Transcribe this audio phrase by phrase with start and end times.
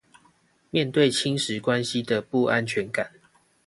[0.71, 3.11] 面對侵蝕關係的不安全感